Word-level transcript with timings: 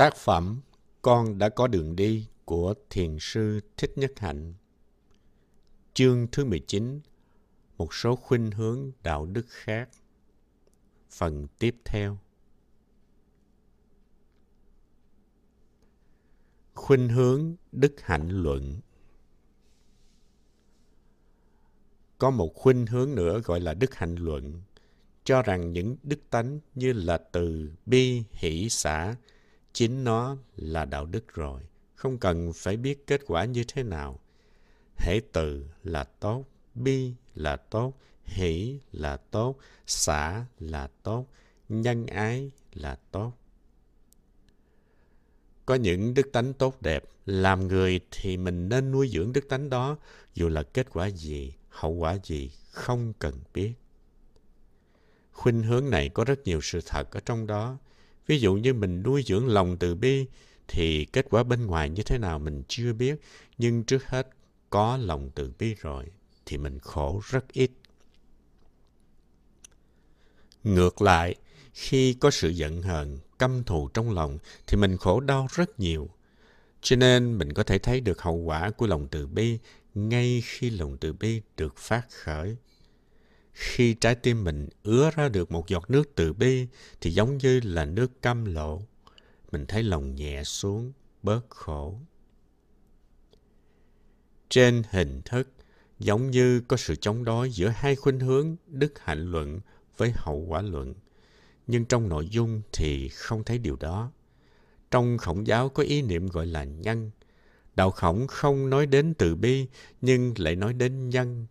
Tác 0.00 0.16
phẩm 0.16 0.60
Con 1.02 1.38
đã 1.38 1.48
có 1.48 1.66
đường 1.66 1.96
đi 1.96 2.26
của 2.44 2.74
Thiền 2.90 3.16
sư 3.20 3.60
Thích 3.76 3.92
Nhất 3.96 4.12
Hạnh. 4.16 4.54
Chương 5.94 6.26
thứ 6.32 6.44
19 6.44 7.00
Một 7.78 7.94
số 7.94 8.16
khuynh 8.16 8.50
hướng 8.50 8.92
đạo 9.02 9.26
đức 9.26 9.46
khác. 9.48 9.88
Phần 11.10 11.46
tiếp 11.58 11.76
theo. 11.84 12.18
Khuynh 16.74 17.08
hướng 17.08 17.54
đức 17.72 17.94
hạnh 18.00 18.28
luận. 18.30 18.80
Có 22.18 22.30
một 22.30 22.52
khuynh 22.54 22.86
hướng 22.86 23.14
nữa 23.14 23.40
gọi 23.44 23.60
là 23.60 23.74
đức 23.74 23.94
hạnh 23.94 24.16
luận, 24.16 24.62
cho 25.24 25.42
rằng 25.42 25.72
những 25.72 25.96
đức 26.02 26.20
tánh 26.30 26.60
như 26.74 26.92
là 26.92 27.18
từ 27.18 27.72
bi, 27.86 28.22
hỷ 28.30 28.68
xã 28.68 29.16
chính 29.72 30.04
nó 30.04 30.36
là 30.56 30.84
đạo 30.84 31.06
đức 31.06 31.34
rồi, 31.34 31.60
không 31.94 32.18
cần 32.18 32.52
phải 32.54 32.76
biết 32.76 33.06
kết 33.06 33.20
quả 33.26 33.44
như 33.44 33.64
thế 33.68 33.82
nào. 33.82 34.18
Hễ 34.96 35.20
từ 35.32 35.66
là 35.84 36.04
tốt, 36.04 36.44
bi 36.74 37.14
là 37.34 37.56
tốt, 37.56 37.92
hỷ 38.24 38.78
là 38.92 39.16
tốt, 39.16 39.56
xả 39.86 40.44
là 40.58 40.88
tốt, 41.02 41.26
nhân 41.68 42.06
ái 42.06 42.50
là 42.72 42.98
tốt. 43.10 43.32
Có 45.66 45.74
những 45.74 46.14
đức 46.14 46.32
tánh 46.32 46.52
tốt 46.52 46.82
đẹp, 46.82 47.04
làm 47.26 47.68
người 47.68 48.00
thì 48.10 48.36
mình 48.36 48.68
nên 48.68 48.90
nuôi 48.90 49.08
dưỡng 49.08 49.32
đức 49.32 49.48
tánh 49.48 49.70
đó. 49.70 49.96
Dù 50.34 50.48
là 50.48 50.62
kết 50.62 50.86
quả 50.90 51.10
gì, 51.10 51.54
hậu 51.68 51.92
quả 51.92 52.18
gì, 52.24 52.50
không 52.70 53.12
cần 53.18 53.34
biết. 53.54 53.72
Khuynh 55.32 55.62
hướng 55.62 55.90
này 55.90 56.08
có 56.08 56.24
rất 56.24 56.40
nhiều 56.44 56.60
sự 56.60 56.80
thật 56.86 57.10
ở 57.10 57.20
trong 57.20 57.46
đó 57.46 57.78
ví 58.30 58.40
dụ 58.40 58.54
như 58.54 58.74
mình 58.74 59.02
nuôi 59.02 59.24
dưỡng 59.26 59.48
lòng 59.48 59.76
từ 59.76 59.94
bi 59.94 60.26
thì 60.68 61.04
kết 61.04 61.26
quả 61.30 61.42
bên 61.42 61.66
ngoài 61.66 61.90
như 61.90 62.02
thế 62.02 62.18
nào 62.18 62.38
mình 62.38 62.62
chưa 62.68 62.92
biết, 62.92 63.20
nhưng 63.58 63.84
trước 63.84 64.06
hết 64.06 64.28
có 64.70 64.96
lòng 64.96 65.30
từ 65.34 65.52
bi 65.58 65.74
rồi 65.74 66.04
thì 66.46 66.58
mình 66.58 66.78
khổ 66.78 67.20
rất 67.24 67.52
ít. 67.52 67.70
Ngược 70.64 71.02
lại, 71.02 71.34
khi 71.72 72.14
có 72.14 72.30
sự 72.30 72.48
giận 72.48 72.82
hờn, 72.82 73.18
căm 73.38 73.64
thù 73.64 73.88
trong 73.88 74.10
lòng 74.10 74.38
thì 74.66 74.76
mình 74.76 74.96
khổ 74.96 75.20
đau 75.20 75.46
rất 75.54 75.80
nhiều. 75.80 76.08
Cho 76.80 76.96
nên 76.96 77.38
mình 77.38 77.52
có 77.52 77.62
thể 77.62 77.78
thấy 77.78 78.00
được 78.00 78.22
hậu 78.22 78.36
quả 78.36 78.70
của 78.70 78.86
lòng 78.86 79.08
từ 79.10 79.26
bi 79.26 79.58
ngay 79.94 80.42
khi 80.44 80.70
lòng 80.70 80.96
từ 80.96 81.12
bi 81.12 81.42
được 81.56 81.76
phát 81.76 82.06
khởi 82.10 82.56
khi 83.52 83.94
trái 83.94 84.14
tim 84.14 84.44
mình 84.44 84.68
ứa 84.82 85.10
ra 85.16 85.28
được 85.28 85.52
một 85.52 85.68
giọt 85.68 85.90
nước 85.90 86.14
từ 86.14 86.32
bi, 86.32 86.66
thì 87.00 87.10
giống 87.10 87.38
như 87.38 87.60
là 87.64 87.84
nước 87.84 88.22
cam 88.22 88.44
lộ. 88.44 88.82
Mình 89.52 89.66
thấy 89.66 89.82
lòng 89.82 90.14
nhẹ 90.14 90.44
xuống, 90.44 90.92
bớt 91.22 91.50
khổ. 91.50 92.00
Trên 94.48 94.82
hình 94.90 95.22
thức, 95.24 95.48
giống 95.98 96.30
như 96.30 96.60
có 96.60 96.76
sự 96.76 96.96
chống 96.96 97.24
đối 97.24 97.50
giữa 97.50 97.68
hai 97.68 97.96
khuynh 97.96 98.20
hướng 98.20 98.56
đức 98.66 98.98
hạnh 98.98 99.30
luận 99.30 99.60
với 99.96 100.12
hậu 100.14 100.44
quả 100.48 100.62
luận. 100.62 100.94
Nhưng 101.66 101.84
trong 101.84 102.08
nội 102.08 102.28
dung 102.28 102.62
thì 102.72 103.08
không 103.08 103.44
thấy 103.44 103.58
điều 103.58 103.76
đó. 103.76 104.12
Trong 104.90 105.18
khổng 105.18 105.46
giáo 105.46 105.68
có 105.68 105.82
ý 105.82 106.02
niệm 106.02 106.26
gọi 106.26 106.46
là 106.46 106.64
nhân. 106.64 107.10
Đạo 107.74 107.90
khổng 107.90 108.26
không 108.26 108.70
nói 108.70 108.86
đến 108.86 109.14
từ 109.14 109.34
bi, 109.34 109.66
nhưng 110.00 110.34
lại 110.38 110.56
nói 110.56 110.72
đến 110.72 111.08
nhân 111.08 111.46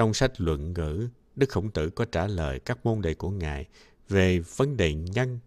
trong 0.00 0.14
sách 0.14 0.40
luận 0.40 0.72
ngữ, 0.72 1.08
đức 1.36 1.48
khổng 1.48 1.70
tử 1.70 1.90
có 1.90 2.04
trả 2.04 2.26
lời 2.26 2.58
các 2.58 2.86
môn 2.86 3.02
đề 3.02 3.14
của 3.14 3.30
ngài 3.30 3.66
về 4.08 4.38
vấn 4.38 4.76
đề 4.76 4.94
nhân. 4.94 5.38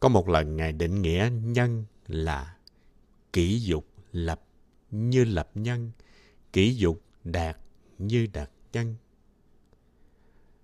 Có 0.00 0.08
một 0.08 0.28
lần 0.28 0.56
ngài 0.56 0.72
định 0.72 1.02
nghĩa 1.02 1.30
nhân 1.42 1.84
là 2.06 2.56
kỷ 3.32 3.58
dục 3.58 3.86
lập 4.12 4.42
như 4.90 5.24
lập 5.24 5.50
nhân, 5.54 5.90
kỷ 6.52 6.74
dục 6.74 7.02
đạt 7.24 7.56
như 7.98 8.26
đạt 8.32 8.50
nhân. 8.72 8.94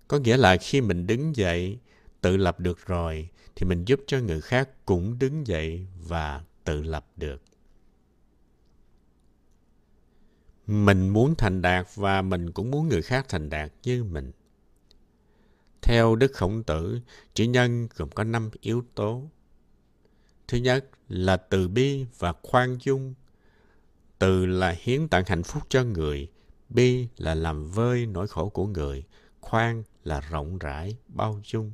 Có 0.07 0.17
nghĩa 0.17 0.37
là 0.37 0.57
khi 0.57 0.81
mình 0.81 1.07
đứng 1.07 1.35
dậy 1.35 1.77
tự 2.21 2.37
lập 2.37 2.59
được 2.59 2.85
rồi, 2.85 3.29
thì 3.55 3.65
mình 3.65 3.85
giúp 3.85 3.99
cho 4.07 4.19
người 4.19 4.41
khác 4.41 4.69
cũng 4.85 5.19
đứng 5.19 5.47
dậy 5.47 5.87
và 6.07 6.43
tự 6.63 6.83
lập 6.83 7.05
được. 7.15 7.41
Mình 10.67 11.09
muốn 11.09 11.35
thành 11.35 11.61
đạt 11.61 11.87
và 11.95 12.21
mình 12.21 12.51
cũng 12.51 12.71
muốn 12.71 12.89
người 12.89 13.01
khác 13.01 13.25
thành 13.29 13.49
đạt 13.49 13.71
như 13.83 14.03
mình. 14.03 14.31
Theo 15.81 16.15
đức 16.15 16.31
khổng 16.33 16.63
tử, 16.63 16.99
chữ 17.33 17.43
nhân 17.43 17.87
gồm 17.95 18.09
có 18.09 18.23
năm 18.23 18.49
yếu 18.61 18.83
tố. 18.95 19.29
Thứ 20.47 20.57
nhất 20.57 20.85
là 21.09 21.37
từ 21.37 21.67
bi 21.67 22.05
và 22.19 22.33
khoan 22.43 22.77
dung. 22.81 23.13
Từ 24.19 24.45
là 24.45 24.75
hiến 24.79 25.07
tặng 25.07 25.23
hạnh 25.27 25.43
phúc 25.43 25.63
cho 25.69 25.83
người, 25.83 26.29
bi 26.69 27.07
là 27.17 27.35
làm 27.35 27.71
vơi 27.71 28.05
nỗi 28.05 28.27
khổ 28.27 28.49
của 28.49 28.67
người, 28.67 29.03
khoan 29.41 29.83
là 30.03 30.21
rộng 30.21 30.57
rãi, 30.57 30.97
bao 31.07 31.41
dung. 31.45 31.71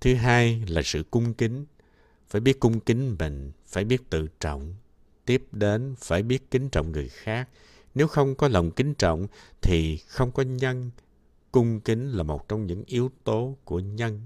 Thứ 0.00 0.14
hai 0.14 0.64
là 0.68 0.82
sự 0.84 1.02
cung 1.10 1.34
kính. 1.34 1.66
Phải 2.28 2.40
biết 2.40 2.60
cung 2.60 2.80
kính 2.80 3.16
mình, 3.18 3.52
phải 3.66 3.84
biết 3.84 4.10
tự 4.10 4.28
trọng 4.40 4.74
tiếp 5.24 5.44
đến 5.52 5.94
phải 5.98 6.22
biết 6.22 6.50
kính 6.50 6.68
trọng 6.68 6.92
người 6.92 7.08
khác. 7.08 7.48
Nếu 7.94 8.08
không 8.08 8.34
có 8.34 8.48
lòng 8.48 8.70
kính 8.70 8.94
trọng 8.94 9.26
thì 9.62 9.96
không 9.96 10.32
có 10.32 10.42
nhân. 10.42 10.90
Cung 11.52 11.80
kính 11.80 12.10
là 12.10 12.22
một 12.22 12.48
trong 12.48 12.66
những 12.66 12.84
yếu 12.86 13.10
tố 13.24 13.56
của 13.64 13.78
nhân. 13.78 14.20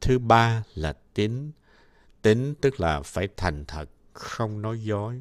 Thứ 0.00 0.18
ba 0.18 0.64
là 0.74 0.92
tín. 1.14 1.50
Tín 2.22 2.54
tức 2.54 2.80
là 2.80 3.02
phải 3.02 3.28
thành 3.36 3.64
thật, 3.64 3.90
không 4.12 4.62
nói 4.62 4.82
dối. 4.82 5.20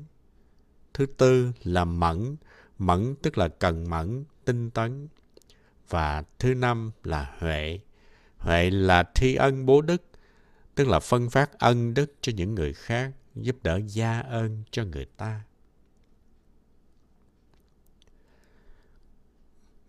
Thứ 0.94 1.06
tư 1.06 1.52
là 1.63 1.85
mẫn. 1.85 2.35
Mẫn 2.78 3.16
tức 3.22 3.38
là 3.38 3.47
cần 3.47 3.90
mẫn, 3.90 4.23
tinh 4.46 4.69
tấn. 4.69 5.07
Và 5.90 6.23
thứ 6.40 6.53
năm 6.53 6.91
là 7.03 7.35
huệ. 7.40 7.79
Huệ 8.38 8.69
là 8.69 9.03
thi 9.16 9.35
ân 9.35 9.66
bố 9.66 9.81
đức, 9.81 10.02
tức 10.75 10.88
là 10.88 11.00
phân 11.00 11.29
phát 11.29 11.59
ân 11.59 11.94
đức 11.94 12.13
cho 12.22 12.31
những 12.35 12.56
người 12.56 12.73
khác 12.73 13.12
giúp 13.35 13.56
đỡ 13.63 13.79
gia 13.88 14.19
ơn 14.19 14.63
cho 14.72 14.84
người 14.84 15.06
ta. 15.06 15.41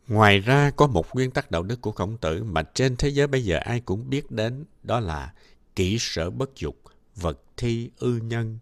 Ngoài 0.09 0.41
ra, 0.41 0.71
có 0.71 0.87
một 0.87 1.15
nguyên 1.15 1.31
tắc 1.31 1.51
đạo 1.51 1.63
đức 1.63 1.81
của 1.81 1.93
khổng 1.93 2.17
tử 2.17 2.45
mà 2.45 2.63
trên 2.63 2.97
thế 2.97 3.09
giới 3.09 3.27
bây 3.27 3.45
giờ 3.45 3.57
ai 3.57 3.81
cũng 3.81 4.11
biết 4.11 4.31
đến, 4.31 4.65
đó 4.83 5.01
là 5.01 5.35
kỹ 5.77 5.97
sở 6.01 6.31
bất 6.31 6.57
dục, 6.57 6.77
vật 7.17 7.43
thi 7.57 7.91
ư 7.97 8.17
nhân. 8.17 8.59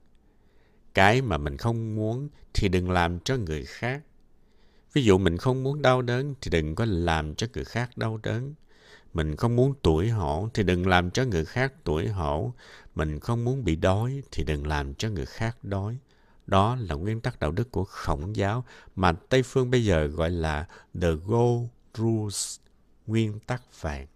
Cái 0.95 1.22
mà 1.22 1.39
mình 1.39 1.56
không 1.56 1.95
muốn 1.95 2.28
thì 2.55 2.69
đừng 2.69 2.91
làm 2.91 3.21
cho 3.21 3.37
người 3.37 3.65
khác. 3.65 4.03
Ví 4.93 5.05
dụ 5.05 5.19
mình 5.19 5.37
không 5.37 5.62
muốn 5.62 5.83
đau 5.83 6.03
đớn 6.03 6.34
thì 6.41 6.51
đừng 6.51 6.75
có 6.75 6.84
làm 6.84 7.34
cho 7.34 7.47
người 7.55 7.65
khác 7.65 7.91
đau 7.97 8.16
đớn 8.16 8.55
mình 9.14 9.36
không 9.36 9.56
muốn 9.56 9.75
tuổi 9.82 10.08
hổ 10.08 10.48
thì 10.54 10.62
đừng 10.62 10.86
làm 10.86 11.10
cho 11.10 11.25
người 11.25 11.44
khác 11.44 11.72
tuổi 11.84 12.08
hổ. 12.08 12.52
Mình 12.94 13.20
không 13.20 13.44
muốn 13.44 13.64
bị 13.64 13.76
đói 13.76 14.22
thì 14.30 14.44
đừng 14.44 14.66
làm 14.66 14.94
cho 14.94 15.08
người 15.08 15.26
khác 15.26 15.56
đói. 15.62 15.98
Đó 16.47 16.76
là 16.76 16.94
nguyên 16.94 17.20
tắc 17.20 17.38
đạo 17.38 17.50
đức 17.50 17.70
của 17.70 17.84
khổng 17.84 18.36
giáo 18.36 18.64
mà 18.97 19.12
tây 19.12 19.42
phương 19.42 19.70
bây 19.70 19.84
giờ 19.84 20.06
gọi 20.06 20.30
là 20.30 20.69
the 21.00 21.10
gold 21.26 21.69
rules, 21.94 22.58
nguyên 23.06 23.41
tắc 23.41 23.62
vàng. 23.80 24.06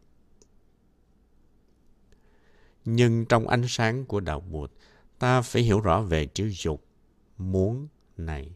Nhưng 2.85 3.25
trong 3.25 3.49
ánh 3.49 3.65
sáng 3.69 4.05
của 4.05 4.21
đạo 4.21 4.41
bụt, 4.41 4.71
ta 5.19 5.43
phải 5.43 5.63
hiểu 5.63 5.81
rõ 5.81 6.03
về 6.03 6.27
chữ 6.27 6.51
dục, 6.53 6.85
muốn 7.39 7.89
này. 8.17 8.55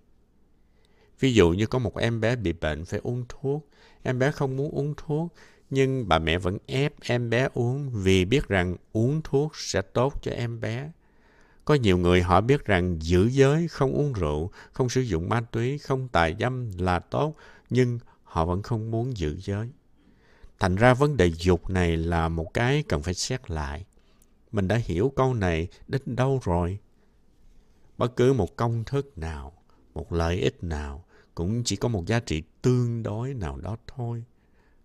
Ví 1.20 1.34
dụ 1.34 1.50
như 1.50 1.66
có 1.66 1.78
một 1.78 1.98
em 1.98 2.20
bé 2.20 2.36
bị 2.36 2.52
bệnh 2.52 2.84
phải 2.84 3.00
uống 3.02 3.24
thuốc. 3.28 3.68
Em 4.02 4.18
bé 4.18 4.30
không 4.30 4.56
muốn 4.56 4.70
uống 4.70 4.94
thuốc 4.96 5.34
nhưng 5.74 6.08
bà 6.08 6.18
mẹ 6.18 6.38
vẫn 6.38 6.58
ép 6.66 6.92
em 7.00 7.30
bé 7.30 7.48
uống 7.54 7.90
vì 7.90 8.24
biết 8.24 8.48
rằng 8.48 8.76
uống 8.92 9.20
thuốc 9.24 9.56
sẽ 9.56 9.82
tốt 9.82 10.14
cho 10.22 10.32
em 10.32 10.60
bé. 10.60 10.90
Có 11.64 11.74
nhiều 11.74 11.98
người 11.98 12.22
họ 12.22 12.40
biết 12.40 12.64
rằng 12.64 12.96
giữ 13.02 13.26
giới, 13.26 13.68
không 13.68 13.92
uống 13.92 14.12
rượu, 14.12 14.50
không 14.72 14.88
sử 14.88 15.00
dụng 15.00 15.28
ma 15.28 15.40
túy, 15.40 15.78
không 15.78 16.08
tài 16.08 16.36
dâm 16.40 16.70
là 16.78 16.98
tốt, 16.98 17.34
nhưng 17.70 17.98
họ 18.24 18.44
vẫn 18.44 18.62
không 18.62 18.90
muốn 18.90 19.16
giữ 19.16 19.36
giới. 19.40 19.68
Thành 20.58 20.76
ra 20.76 20.94
vấn 20.94 21.16
đề 21.16 21.26
dục 21.26 21.70
này 21.70 21.96
là 21.96 22.28
một 22.28 22.54
cái 22.54 22.84
cần 22.88 23.02
phải 23.02 23.14
xét 23.14 23.50
lại. 23.50 23.84
Mình 24.52 24.68
đã 24.68 24.76
hiểu 24.76 25.12
câu 25.16 25.34
này 25.34 25.68
đến 25.88 26.02
đâu 26.06 26.40
rồi? 26.44 26.78
Bất 27.98 28.16
cứ 28.16 28.32
một 28.32 28.56
công 28.56 28.84
thức 28.84 29.18
nào, 29.18 29.52
một 29.94 30.12
lợi 30.12 30.40
ích 30.40 30.64
nào 30.64 31.04
cũng 31.34 31.64
chỉ 31.64 31.76
có 31.76 31.88
một 31.88 32.06
giá 32.06 32.20
trị 32.20 32.42
tương 32.62 33.02
đối 33.02 33.34
nào 33.34 33.56
đó 33.56 33.76
thôi 33.86 34.24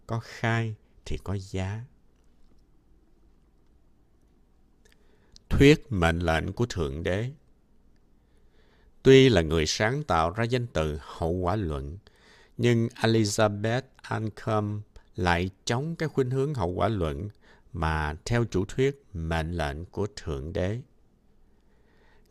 có 0.08 0.20
khai 0.24 0.76
thì 1.08 1.18
có 1.18 1.38
giá. 1.38 1.84
Thuyết 5.50 5.92
mệnh 5.92 6.20
lệnh 6.20 6.54
của 6.54 6.66
Thượng 6.66 7.04
Đế 7.04 7.32
Tuy 9.04 9.30
là 9.30 9.42
người 9.42 9.66
sáng 9.66 10.04
tạo 10.04 10.30
ra 10.30 10.44
danh 10.44 10.68
từ 10.68 11.00
hậu 11.02 11.32
quả 11.32 11.56
luận, 11.56 11.98
nhưng 12.58 12.88
Elizabeth 12.88 13.82
Ancombe 13.96 14.84
lại 15.16 15.50
chống 15.66 15.96
cái 15.96 16.10
khuynh 16.10 16.32
hướng 16.32 16.54
hậu 16.54 16.70
quả 16.70 16.88
luận 16.88 17.30
mà 17.74 18.16
theo 18.26 18.46
chủ 18.46 18.66
thuyết 18.66 19.04
mệnh 19.14 19.52
lệnh 19.52 19.86
của 19.86 20.08
Thượng 20.16 20.54
Đế. 20.54 20.82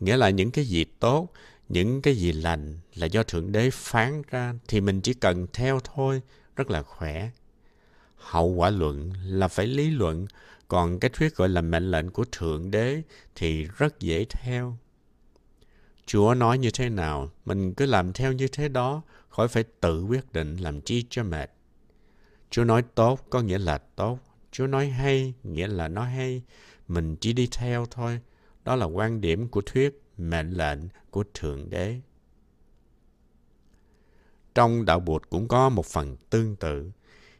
Nghĩa 0.01 0.17
là 0.17 0.31
những 0.31 0.51
cái 0.51 0.65
gì 0.65 0.85
tốt, 0.85 1.29
những 1.69 2.03
cái 2.03 2.17
gì 2.17 2.33
lành 2.33 2.79
là 2.95 3.07
do 3.07 3.23
Thượng 3.23 3.53
Đế 3.53 3.71
phán 3.73 4.23
ra 4.31 4.55
thì 4.69 4.81
mình 4.81 5.01
chỉ 5.01 5.15
cần 5.15 5.47
theo 5.53 5.81
thôi, 5.95 6.23
rất 6.57 6.71
là 6.71 6.83
khỏe. 6.83 7.31
Hậu 8.27 8.47
quả 8.47 8.71
luận 8.71 9.13
là 9.25 9.49
phải 9.49 9.67
lý 9.67 9.91
luận, 9.91 10.27
còn 10.69 10.99
cái 10.99 11.11
thuyết 11.15 11.37
gọi 11.37 11.49
là 11.49 11.61
mệnh 11.61 11.91
lệnh 11.91 12.11
của 12.11 12.25
Thượng 12.33 12.71
Đế 12.71 13.03
thì 13.35 13.65
rất 13.65 14.01
dễ 14.01 14.25
theo. 14.31 14.77
Chúa 16.07 16.35
nói 16.35 16.59
như 16.59 16.71
thế 16.71 16.89
nào, 16.89 17.31
mình 17.45 17.75
cứ 17.75 17.87
làm 17.87 18.13
theo 18.13 18.33
như 18.33 18.49
thế 18.49 18.69
đó, 18.69 19.03
khỏi 19.29 19.49
phải 19.49 19.65
tự 19.81 20.03
quyết 20.03 20.33
định 20.33 20.57
làm 20.57 20.81
chi 20.81 21.05
cho 21.11 21.23
mệt. 21.23 21.51
Chúa 22.51 22.65
nói 22.65 22.83
tốt 22.95 23.27
có 23.31 23.41
nghĩa 23.41 23.59
là 23.59 23.79
tốt, 23.79 24.19
Chúa 24.53 24.67
nói 24.67 24.89
hay 24.89 25.35
nghĩa 25.43 25.67
là 25.67 25.89
nó 25.89 26.03
hay, 26.03 26.43
mình 26.89 27.17
chỉ 27.17 27.33
đi 27.33 27.49
theo 27.53 27.87
thôi. 27.91 28.21
Đó 28.65 28.77
là 28.77 28.87
quan 28.87 29.21
điểm 29.21 29.49
của 29.49 29.63
thuyết 29.67 30.03
mệnh 30.19 30.51
lệnh 30.51 30.79
của 31.11 31.25
Thượng 31.35 31.71
Đế. 31.71 32.01
Trong 34.55 34.85
đạo 34.85 35.01
Bụt 35.01 35.23
cũng 35.31 35.49
có 35.49 35.69
một 35.69 35.87
phần 35.87 36.17
tương 36.31 36.57
tự. 36.57 36.91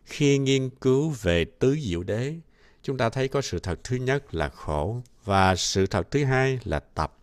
Khi 0.07 0.39
nghiên 0.39 0.71
cứu 0.71 1.15
về 1.23 1.45
tứ 1.45 1.77
diệu 1.81 2.03
đế, 2.03 2.35
chúng 2.83 2.97
ta 2.97 3.11
thấy 3.11 3.29
có 3.29 3.41
sự 3.41 3.59
thật 3.59 3.81
thứ 3.85 3.97
nhất 3.97 4.35
là 4.35 4.49
khổ 4.49 5.03
và 5.25 5.57
sự 5.57 5.87
thật 5.87 6.11
thứ 6.11 6.25
hai 6.25 6.59
là 6.65 6.81
tập. 6.81 7.19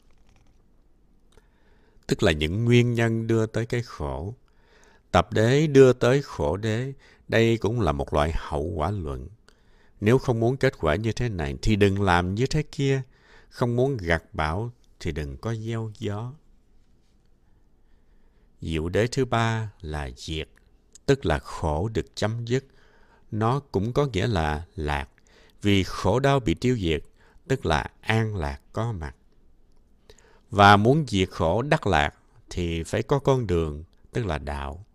Tức 2.07 2.23
là 2.23 2.31
những 2.31 2.65
nguyên 2.65 2.93
nhân 2.93 3.27
đưa 3.27 3.45
tới 3.45 3.65
cái 3.65 3.81
khổ. 3.81 4.35
Tập 5.11 5.33
đế 5.33 5.67
đưa 5.67 5.93
tới 5.93 6.21
khổ 6.21 6.57
đế, 6.57 6.93
đây 7.27 7.57
cũng 7.57 7.81
là 7.81 7.91
một 7.91 8.13
loại 8.13 8.31
hậu 8.35 8.63
quả 8.63 8.91
luận. 8.91 9.29
Nếu 10.01 10.17
không 10.17 10.39
muốn 10.39 10.57
kết 10.57 10.77
quả 10.79 10.95
như 10.95 11.11
thế 11.11 11.29
này 11.29 11.55
thì 11.61 11.75
đừng 11.75 12.01
làm 12.01 12.35
như 12.35 12.45
thế 12.45 12.63
kia. 12.63 13.01
Không 13.49 13.75
muốn 13.75 13.97
gặt 13.97 14.23
bão 14.33 14.71
thì 14.99 15.11
đừng 15.11 15.37
có 15.37 15.55
gieo 15.55 15.91
gió. 15.99 16.33
Diệu 18.61 18.89
đế 18.89 19.07
thứ 19.07 19.25
ba 19.25 19.71
là 19.81 20.09
diệt, 20.15 20.49
tức 21.05 21.25
là 21.25 21.39
khổ 21.39 21.89
được 21.93 22.15
chấm 22.15 22.45
dứt. 22.45 22.65
Nó 23.33 23.59
cũng 23.59 23.93
có 23.93 24.05
nghĩa 24.05 24.27
là 24.27 24.65
lạc, 24.75 25.09
vì 25.61 25.83
khổ 25.83 26.19
đau 26.19 26.39
bị 26.39 26.53
tiêu 26.53 26.77
diệt, 26.77 27.03
tức 27.47 27.65
là 27.65 27.91
an 28.01 28.35
lạc 28.35 28.59
có 28.73 28.91
mặt. 28.91 29.15
Và 30.49 30.77
muốn 30.77 31.05
diệt 31.07 31.29
khổ 31.29 31.61
đắc 31.61 31.87
lạc 31.87 32.15
thì 32.49 32.83
phải 32.83 33.03
có 33.03 33.19
con 33.19 33.47
đường, 33.47 33.83
tức 34.11 34.25
là 34.25 34.37
đạo. 34.37 34.85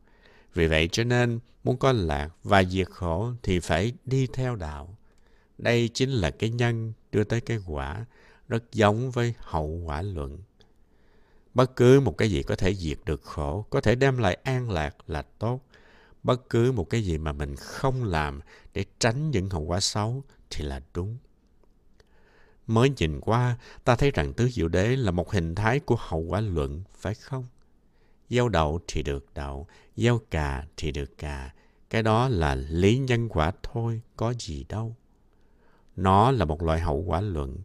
Vì 0.54 0.66
vậy 0.68 0.88
cho 0.92 1.04
nên 1.04 1.38
muốn 1.64 1.76
có 1.76 1.92
lạc 1.92 2.28
và 2.44 2.64
diệt 2.64 2.90
khổ 2.90 3.32
thì 3.42 3.60
phải 3.60 3.92
đi 4.04 4.26
theo 4.26 4.56
đạo. 4.56 4.96
Đây 5.58 5.90
chính 5.94 6.10
là 6.10 6.30
cái 6.30 6.50
nhân 6.50 6.92
đưa 7.12 7.24
tới 7.24 7.40
cái 7.40 7.58
quả, 7.66 8.04
rất 8.48 8.72
giống 8.72 9.10
với 9.10 9.34
hậu 9.38 9.66
quả 9.66 10.02
luận. 10.02 10.38
Bất 11.54 11.76
cứ 11.76 12.00
một 12.00 12.18
cái 12.18 12.30
gì 12.30 12.42
có 12.42 12.56
thể 12.56 12.74
diệt 12.74 12.98
được 13.04 13.22
khổ, 13.22 13.66
có 13.70 13.80
thể 13.80 13.94
đem 13.94 14.18
lại 14.18 14.38
an 14.42 14.70
lạc 14.70 14.96
là 15.06 15.22
tốt. 15.22 15.60
Bất 16.22 16.48
cứ 16.50 16.72
một 16.72 16.90
cái 16.90 17.02
gì 17.02 17.18
mà 17.18 17.32
mình 17.32 17.56
không 17.56 18.04
làm 18.04 18.40
để 18.74 18.84
tránh 18.98 19.30
những 19.30 19.50
hậu 19.50 19.62
quả 19.62 19.80
xấu 19.80 20.22
thì 20.50 20.64
là 20.64 20.80
đúng. 20.94 21.16
Mới 22.66 22.90
nhìn 22.96 23.20
qua, 23.20 23.58
ta 23.84 23.96
thấy 23.96 24.10
rằng 24.10 24.32
tứ 24.32 24.48
diệu 24.48 24.68
đế 24.68 24.96
là 24.96 25.10
một 25.10 25.32
hình 25.32 25.54
thái 25.54 25.80
của 25.80 25.96
hậu 25.98 26.20
quả 26.20 26.40
luận, 26.40 26.82
phải 26.94 27.14
không? 27.14 27.46
Gieo 28.30 28.48
đậu 28.48 28.80
thì 28.86 29.02
được 29.02 29.26
đậu, 29.34 29.66
gieo 29.96 30.20
cà 30.30 30.66
thì 30.76 30.92
được 30.92 31.18
cà. 31.18 31.52
Cái 31.90 32.02
đó 32.02 32.28
là 32.28 32.54
lý 32.54 32.98
nhân 32.98 33.28
quả 33.28 33.52
thôi, 33.62 34.00
có 34.16 34.34
gì 34.38 34.64
đâu. 34.68 34.96
Nó 35.96 36.30
là 36.30 36.44
một 36.44 36.62
loại 36.62 36.80
hậu 36.80 36.96
quả 36.96 37.20
luận. 37.20 37.58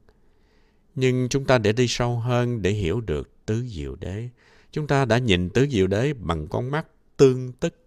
Nhưng 0.96 1.30
chúng 1.30 1.46
ta 1.46 1.58
để 1.58 1.74
đi 1.74 1.88
sâu 1.88 2.20
hơn 2.20 2.62
để 2.62 2.72
hiểu 2.72 3.02
được 3.02 3.46
tứ 3.46 3.66
diệu 3.68 3.96
đế. 3.96 4.30
Chúng 4.72 4.88
ta 4.88 5.06
đã 5.06 5.18
nhìn 5.18 5.50
tứ 5.50 5.68
diệu 5.70 5.88
đế 5.88 6.14
bằng 6.14 6.48
con 6.48 6.72
mắt 6.72 6.88
tương 7.18 7.52
tức. 7.52 7.83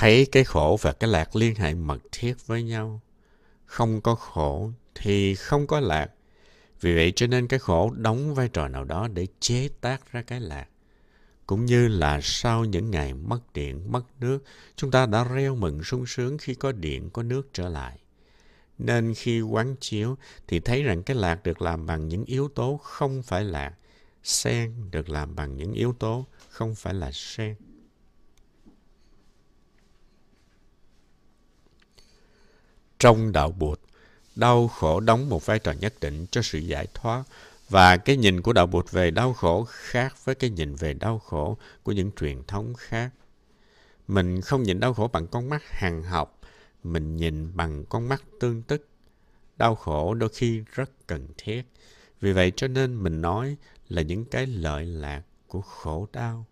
Thấy 0.00 0.26
cái 0.32 0.44
khổ 0.44 0.78
và 0.82 0.92
cái 0.92 1.10
lạc 1.10 1.36
liên 1.36 1.54
hệ 1.54 1.74
mật 1.74 1.98
thiết 2.12 2.46
với 2.46 2.62
nhau. 2.62 3.00
Không 3.64 4.00
có 4.00 4.14
khổ 4.14 4.70
thì 4.94 5.34
không 5.34 5.66
có 5.66 5.80
lạc. 5.80 6.10
Vì 6.80 6.94
vậy 6.94 7.12
cho 7.16 7.26
nên 7.26 7.46
cái 7.46 7.58
khổ 7.58 7.90
đóng 7.96 8.34
vai 8.34 8.48
trò 8.48 8.68
nào 8.68 8.84
đó 8.84 9.08
để 9.14 9.26
chế 9.40 9.68
tác 9.80 10.12
ra 10.12 10.22
cái 10.22 10.40
lạc 10.40 10.66
cũng 11.46 11.64
như 11.64 11.88
là 11.88 12.20
sau 12.22 12.64
những 12.64 12.90
ngày 12.90 13.14
mất 13.14 13.40
điện, 13.54 13.92
mất 13.92 14.02
nước, 14.20 14.38
chúng 14.76 14.90
ta 14.90 15.06
đã 15.06 15.24
reo 15.24 15.54
mừng 15.54 15.84
sung 15.84 16.06
sướng 16.06 16.38
khi 16.38 16.54
có 16.54 16.72
điện, 16.72 17.10
có 17.10 17.22
nước 17.22 17.48
trở 17.52 17.68
lại. 17.68 17.98
Nên 18.78 19.14
khi 19.14 19.40
quán 19.40 19.76
chiếu 19.80 20.16
thì 20.48 20.60
thấy 20.60 20.82
rằng 20.82 21.02
cái 21.02 21.16
lạc 21.16 21.42
được 21.42 21.62
làm 21.62 21.86
bằng 21.86 22.08
những 22.08 22.24
yếu 22.24 22.48
tố 22.48 22.76
không 22.76 23.22
phải 23.22 23.44
lạc. 23.44 23.74
Sen 24.22 24.90
được 24.90 25.08
làm 25.08 25.36
bằng 25.36 25.56
những 25.56 25.72
yếu 25.72 25.92
tố 25.92 26.26
không 26.48 26.74
phải 26.74 26.94
là 26.94 27.10
sen. 27.12 27.54
Trong 32.98 33.32
đạo 33.32 33.50
Bụt, 33.58 33.80
đau 34.36 34.68
khổ 34.68 35.00
đóng 35.00 35.28
một 35.28 35.46
vai 35.46 35.58
trò 35.58 35.72
nhất 35.72 35.94
định 36.00 36.26
cho 36.30 36.42
sự 36.42 36.58
giải 36.58 36.86
thoát 36.94 37.24
và 37.68 37.96
cái 37.96 38.16
nhìn 38.16 38.42
của 38.42 38.52
đạo 38.52 38.66
Bụt 38.66 38.90
về 38.90 39.10
đau 39.10 39.32
khổ 39.32 39.64
khác 39.68 40.14
với 40.24 40.34
cái 40.34 40.50
nhìn 40.50 40.74
về 40.74 40.94
đau 40.94 41.18
khổ 41.18 41.56
của 41.82 41.92
những 41.92 42.10
truyền 42.20 42.42
thống 42.46 42.74
khác. 42.74 43.10
Mình 44.08 44.40
không 44.40 44.62
nhìn 44.62 44.80
đau 44.80 44.94
khổ 44.94 45.10
bằng 45.12 45.26
con 45.26 45.48
mắt 45.48 45.62
hàng 45.64 46.02
học, 46.02 46.40
mình 46.84 47.16
nhìn 47.16 47.56
bằng 47.56 47.84
con 47.84 48.08
mắt 48.08 48.22
tương 48.40 48.62
tức. 48.62 48.88
Đau 49.56 49.74
khổ 49.74 50.14
đôi 50.14 50.28
khi 50.28 50.62
rất 50.72 50.90
cần 51.06 51.28
thiết. 51.38 51.62
Vì 52.20 52.32
vậy 52.32 52.52
cho 52.56 52.68
nên 52.68 53.02
mình 53.02 53.20
nói 53.20 53.56
là 53.88 54.02
những 54.02 54.24
cái 54.24 54.46
lợi 54.46 54.86
lạc 54.86 55.22
của 55.46 55.60
khổ 55.60 56.08
đau. 56.12 56.46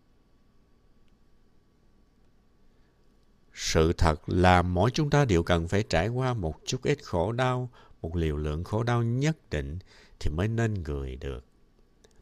Sự 3.56 3.93
thật 3.93 4.29
là 4.29 4.62
mỗi 4.62 4.91
chúng 4.91 5.11
ta 5.11 5.25
đều 5.25 5.43
cần 5.43 5.69
phải 5.69 5.82
trải 5.82 6.08
qua 6.08 6.35
một 6.35 6.55
chút 6.67 6.82
ít 6.82 6.99
khổ 7.03 7.32
đau, 7.32 7.70
một 8.03 8.17
liều 8.17 8.37
lượng 8.37 8.64
khổ 8.64 8.82
đau 8.82 9.03
nhất 9.03 9.37
định 9.50 9.79
thì 10.20 10.31
mới 10.31 10.49
nên 10.49 10.75
người 10.75 11.17
được. 11.17 11.44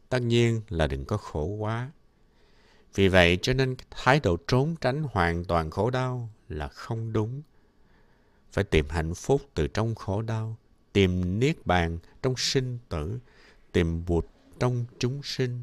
Tất 0.08 0.22
nhiên 0.22 0.60
là 0.68 0.86
đừng 0.86 1.04
có 1.04 1.16
khổ 1.16 1.44
quá. 1.44 1.90
Vì 2.94 3.08
vậy 3.08 3.38
cho 3.42 3.54
nên 3.54 3.76
thái 3.90 4.20
độ 4.20 4.36
trốn 4.48 4.74
tránh 4.80 5.02
hoàn 5.02 5.44
toàn 5.44 5.70
khổ 5.70 5.90
đau 5.90 6.28
là 6.48 6.68
không 6.68 7.12
đúng. 7.12 7.42
Phải 8.52 8.64
tìm 8.64 8.88
hạnh 8.88 9.14
phúc 9.14 9.42
từ 9.54 9.66
trong 9.66 9.94
khổ 9.94 10.22
đau, 10.22 10.56
tìm 10.92 11.40
niết 11.40 11.66
bàn 11.66 11.98
trong 12.22 12.34
sinh 12.36 12.78
tử, 12.88 13.18
tìm 13.72 14.04
bụt 14.06 14.26
trong 14.58 14.84
chúng 14.98 15.20
sinh. 15.22 15.62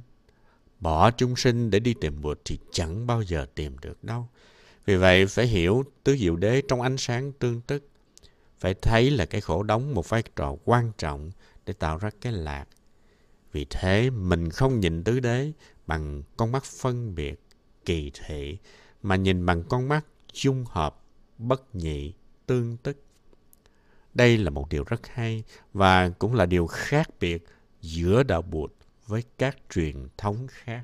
Bỏ 0.80 1.12
chúng 1.12 1.36
sinh 1.36 1.70
để 1.70 1.80
đi 1.80 1.94
tìm 2.02 2.22
bụt 2.22 2.40
thì 2.46 2.60
chẳng 2.72 3.08
bao 3.08 3.22
giờ 3.22 3.46
tìm 3.56 3.78
được 3.80 4.04
đâu. 4.04 4.28
Vì 4.86 4.96
vậy 4.96 5.26
phải 5.26 5.48
hiểu 5.48 5.84
tứ 6.04 6.18
diệu 6.18 6.36
đế 6.36 6.62
trong 6.68 6.82
ánh 6.82 6.98
sáng 6.98 7.32
tương 7.32 7.62
tức. 7.62 7.88
Phải 8.60 8.74
thấy 8.74 9.12
là 9.12 9.26
cái 9.26 9.42
khổ 9.42 9.64
đóng 9.64 9.94
một 9.94 10.10
vai 10.10 10.24
trò 10.36 10.56
quan 10.66 10.92
trọng 10.98 11.32
để 11.66 11.74
tạo 11.74 11.98
ra 11.98 12.10
cái 12.22 12.34
lạc. 12.34 12.66
Vì 13.52 13.66
thế 13.70 14.10
mình 14.10 14.50
không 14.50 14.80
nhìn 14.80 15.04
tứ 15.04 15.20
đế 15.20 15.52
bằng 15.88 16.24
con 16.38 16.52
mắt 16.52 16.64
phân 16.64 17.16
biệt, 17.16 17.42
kỳ 17.86 18.12
thị, 18.26 18.58
mà 19.04 19.16
nhìn 19.16 19.46
bằng 19.46 19.64
con 19.64 19.88
mắt 19.88 20.06
dung 20.34 20.66
hợp, 20.68 21.04
bất 21.38 21.76
nhị, 21.76 22.14
tương 22.46 22.78
tức. 22.78 22.98
Đây 24.14 24.38
là 24.38 24.50
một 24.50 24.70
điều 24.70 24.84
rất 24.84 25.08
hay 25.08 25.44
và 25.74 26.10
cũng 26.10 26.34
là 26.34 26.46
điều 26.46 26.68
khác 26.68 27.10
biệt 27.20 27.44
giữa 27.82 28.24
đạo 28.24 28.42
Bụt 28.42 28.74
với 29.08 29.24
các 29.38 29.58
truyền 29.74 30.08
thống 30.18 30.48
khác. 30.50 30.84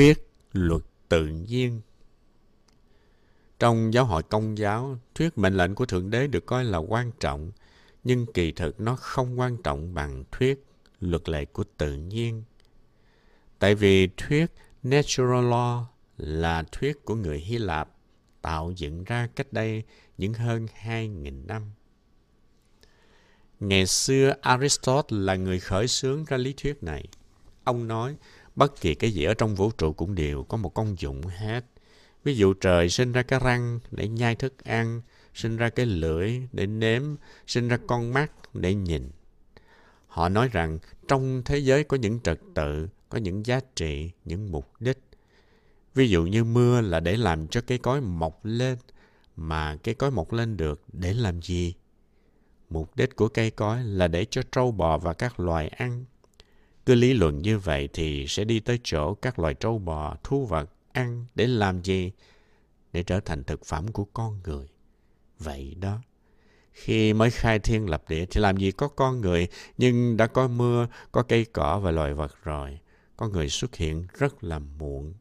Thuyết 0.00 0.30
luật 0.52 0.82
tự 1.08 1.26
nhiên 1.26 1.80
trong 3.58 3.94
giáo 3.94 4.04
hội 4.04 4.22
công 4.22 4.58
giáo, 4.58 4.98
thuyết 5.14 5.38
mệnh 5.38 5.56
lệnh 5.56 5.74
của 5.74 5.86
Thượng 5.86 6.10
Đế 6.10 6.26
được 6.26 6.46
coi 6.46 6.64
là 6.64 6.78
quan 6.78 7.10
trọng, 7.20 7.52
nhưng 8.04 8.26
kỳ 8.26 8.52
thực 8.52 8.80
nó 8.80 8.96
không 8.96 9.40
quan 9.40 9.56
trọng 9.62 9.94
bằng 9.94 10.24
thuyết 10.32 10.64
luật 11.00 11.28
lệ 11.28 11.44
của 11.44 11.64
tự 11.76 11.94
nhiên. 11.94 12.42
Tại 13.58 13.74
vì 13.74 14.08
thuyết 14.16 14.46
natural 14.82 15.44
law 15.44 15.84
là 16.16 16.62
thuyết 16.72 17.04
của 17.04 17.14
người 17.14 17.38
Hy 17.38 17.58
Lạp 17.58 17.88
tạo 18.42 18.72
dựng 18.76 19.04
ra 19.04 19.28
cách 19.36 19.52
đây 19.52 19.82
những 20.18 20.34
hơn 20.34 20.66
2.000 20.84 21.46
năm. 21.46 21.62
Ngày 23.60 23.86
xưa 23.86 24.34
Aristotle 24.40 25.18
là 25.18 25.34
người 25.36 25.60
khởi 25.60 25.88
xướng 25.88 26.24
ra 26.24 26.36
lý 26.36 26.54
thuyết 26.56 26.82
này. 26.82 27.08
Ông 27.64 27.88
nói 27.88 28.16
bất 28.56 28.80
kỳ 28.80 28.94
cái 28.94 29.10
gì 29.10 29.24
ở 29.24 29.34
trong 29.34 29.54
vũ 29.54 29.70
trụ 29.70 29.92
cũng 29.92 30.14
đều 30.14 30.44
có 30.44 30.56
một 30.56 30.74
công 30.74 30.96
dụng 30.98 31.22
hết– 31.22 31.64
Ví 32.24 32.36
dụ 32.36 32.54
trời 32.54 32.88
sinh 32.88 33.12
ra 33.12 33.22
cái 33.22 33.40
răng 33.44 33.80
để 33.90 34.08
nhai 34.08 34.34
thức 34.34 34.64
ăn, 34.64 35.00
sinh 35.34 35.56
ra 35.56 35.68
cái 35.68 35.86
lưỡi 35.86 36.40
để 36.52 36.66
nếm, 36.66 37.02
sinh 37.46 37.68
ra 37.68 37.78
con 37.86 38.12
mắt 38.12 38.32
để 38.54 38.74
nhìn. 38.74 39.10
Họ 40.06 40.28
nói 40.28 40.48
rằng 40.48 40.78
trong 41.08 41.42
thế 41.44 41.58
giới 41.58 41.84
có 41.84 41.96
những 41.96 42.20
trật 42.20 42.40
tự, 42.54 42.88
có 43.08 43.18
những 43.18 43.46
giá 43.46 43.60
trị, 43.76 44.10
những 44.24 44.52
mục 44.52 44.72
đích. 44.80 44.98
Ví 45.94 46.08
dụ 46.08 46.26
như 46.26 46.44
mưa 46.44 46.80
là 46.80 47.00
để 47.00 47.16
làm 47.16 47.48
cho 47.48 47.60
cây 47.60 47.78
cối 47.78 48.00
mọc 48.00 48.44
lên, 48.44 48.78
mà 49.36 49.76
cây 49.76 49.94
cối 49.94 50.10
mọc 50.10 50.32
lên 50.32 50.56
được 50.56 50.82
để 50.92 51.12
làm 51.12 51.42
gì? 51.42 51.74
Mục 52.70 52.96
đích 52.96 53.16
của 53.16 53.28
cây 53.28 53.50
cối 53.50 53.84
là 53.84 54.08
để 54.08 54.26
cho 54.30 54.42
trâu 54.52 54.72
bò 54.72 54.98
và 54.98 55.12
các 55.12 55.40
loài 55.40 55.68
ăn. 55.68 56.04
Cứ 56.90 56.96
lý 56.96 57.12
luận 57.12 57.42
như 57.42 57.58
vậy 57.58 57.88
thì 57.92 58.26
sẽ 58.28 58.44
đi 58.44 58.60
tới 58.60 58.78
chỗ 58.84 59.14
các 59.14 59.38
loài 59.38 59.54
trâu 59.54 59.78
bò, 59.78 60.16
thu 60.22 60.46
vật 60.46 60.70
ăn 60.92 61.26
để 61.34 61.46
làm 61.46 61.82
gì? 61.82 62.12
Để 62.92 63.02
trở 63.02 63.20
thành 63.20 63.44
thực 63.44 63.64
phẩm 63.64 63.88
của 63.88 64.04
con 64.04 64.40
người. 64.44 64.68
Vậy 65.38 65.74
đó. 65.80 65.98
Khi 66.72 67.12
mới 67.12 67.30
khai 67.30 67.58
thiên 67.58 67.90
lập 67.90 68.02
địa 68.08 68.26
thì 68.30 68.40
làm 68.40 68.56
gì 68.56 68.72
có 68.72 68.88
con 68.88 69.20
người, 69.20 69.48
nhưng 69.78 70.16
đã 70.16 70.26
có 70.26 70.48
mưa, 70.48 70.88
có 71.12 71.22
cây 71.22 71.46
cỏ 71.52 71.78
và 71.78 71.90
loài 71.90 72.14
vật 72.14 72.34
rồi. 72.44 72.78
Con 73.16 73.32
người 73.32 73.48
xuất 73.48 73.76
hiện 73.76 74.06
rất 74.18 74.44
là 74.44 74.58
muộn. 74.58 75.14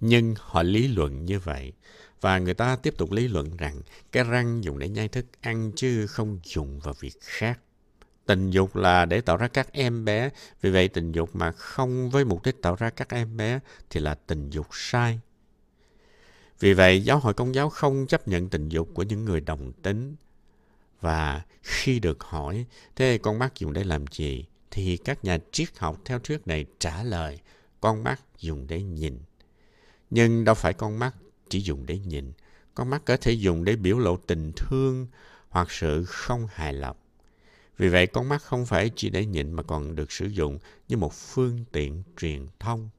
Nhưng 0.00 0.34
họ 0.38 0.62
lý 0.62 0.88
luận 0.88 1.24
như 1.24 1.38
vậy. 1.38 1.72
Và 2.20 2.38
người 2.38 2.54
ta 2.54 2.76
tiếp 2.76 2.94
tục 2.98 3.12
lý 3.12 3.28
luận 3.28 3.56
rằng 3.56 3.80
cái 4.12 4.24
răng 4.24 4.64
dùng 4.64 4.78
để 4.78 4.88
nhai 4.88 5.08
thức 5.08 5.26
ăn 5.40 5.72
chứ 5.76 6.06
không 6.06 6.38
dùng 6.44 6.80
vào 6.80 6.94
việc 7.00 7.14
khác. 7.20 7.60
Tình 8.30 8.50
dục 8.50 8.76
là 8.76 9.04
để 9.04 9.20
tạo 9.20 9.36
ra 9.36 9.48
các 9.48 9.72
em 9.72 10.04
bé. 10.04 10.30
Vì 10.60 10.70
vậy 10.70 10.88
tình 10.88 11.12
dục 11.12 11.30
mà 11.36 11.52
không 11.52 12.10
với 12.10 12.24
mục 12.24 12.44
đích 12.44 12.62
tạo 12.62 12.74
ra 12.74 12.90
các 12.90 13.14
em 13.14 13.36
bé 13.36 13.60
thì 13.90 14.00
là 14.00 14.14
tình 14.14 14.50
dục 14.50 14.66
sai. 14.70 15.20
Vì 16.60 16.74
vậy 16.74 17.04
giáo 17.04 17.18
hội 17.18 17.34
công 17.34 17.54
giáo 17.54 17.70
không 17.70 18.06
chấp 18.06 18.28
nhận 18.28 18.48
tình 18.48 18.68
dục 18.68 18.88
của 18.94 19.02
những 19.02 19.24
người 19.24 19.40
đồng 19.40 19.72
tính. 19.72 20.16
Và 21.00 21.42
khi 21.62 22.00
được 22.00 22.24
hỏi, 22.24 22.66
thế 22.96 23.18
con 23.18 23.38
mắt 23.38 23.58
dùng 23.58 23.72
để 23.72 23.84
làm 23.84 24.04
gì? 24.06 24.44
Thì 24.70 24.96
các 24.96 25.24
nhà 25.24 25.38
triết 25.52 25.78
học 25.78 25.98
theo 26.04 26.18
thuyết 26.18 26.46
này 26.46 26.64
trả 26.78 27.02
lời, 27.02 27.38
con 27.80 28.04
mắt 28.04 28.20
dùng 28.38 28.66
để 28.66 28.82
nhìn. 28.82 29.18
Nhưng 30.10 30.44
đâu 30.44 30.54
phải 30.54 30.72
con 30.72 30.98
mắt 30.98 31.14
chỉ 31.48 31.60
dùng 31.60 31.86
để 31.86 31.98
nhìn. 31.98 32.32
Con 32.74 32.90
mắt 32.90 33.02
có 33.04 33.16
thể 33.16 33.32
dùng 33.32 33.64
để 33.64 33.76
biểu 33.76 33.98
lộ 33.98 34.16
tình 34.16 34.52
thương 34.56 35.06
hoặc 35.48 35.70
sự 35.70 36.04
không 36.04 36.48
hài 36.50 36.72
lòng. 36.72 36.96
Vì 37.80 37.88
vậy, 37.88 38.06
con 38.06 38.28
mắt 38.28 38.42
không 38.42 38.66
phải 38.66 38.90
chỉ 38.96 39.10
để 39.10 39.26
nhìn 39.26 39.52
mà 39.52 39.62
còn 39.62 39.94
được 39.94 40.12
sử 40.12 40.26
dụng 40.26 40.58
như 40.88 40.96
một 40.96 41.12
phương 41.12 41.64
tiện 41.72 42.02
truyền 42.20 42.46
thông. 42.58 42.90